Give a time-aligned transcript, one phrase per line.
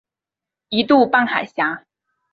[0.69, 1.85] 一度半海峡。